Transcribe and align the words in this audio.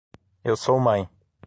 Eu 0.43 0.55
sou 0.57 0.79
mãe. 0.79 1.07